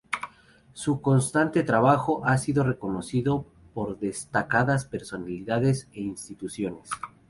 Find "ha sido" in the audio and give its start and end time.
2.25-2.63